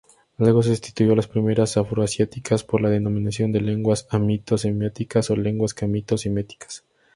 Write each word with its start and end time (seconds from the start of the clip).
Luego 0.39 0.63
sustituyó 0.63 1.15
las 1.15 1.27
primeras, 1.27 1.77
afroasiáticas, 1.77 2.63
por 2.63 2.81
la 2.81 2.89
denominación 2.89 3.51
de 3.51 3.61
Lenguas 3.61 4.07
hamito-semíticas 4.09 5.29
o 5.29 5.35
Lenguas 5.35 5.75
camito-semíticas. 5.75 6.83